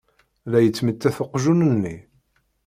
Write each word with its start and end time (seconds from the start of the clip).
La 0.49 0.59
yettmettat 0.61 1.17
uqjun-nni. 1.23 1.95